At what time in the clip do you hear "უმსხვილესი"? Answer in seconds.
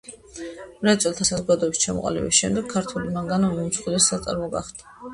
3.69-4.07